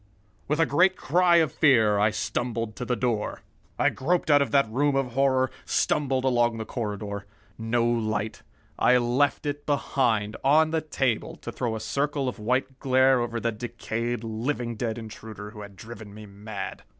[0.47, 3.41] With a great cry of fear I stumbled to the door.
[3.77, 7.27] I groped out of that room of horror, stumbled along the corridor.
[7.59, 8.41] No light.
[8.79, 13.39] I left it behind, on the table, to throw a circle of white glare over
[13.39, 16.81] the decayed, living dead intruder who had driven me mad.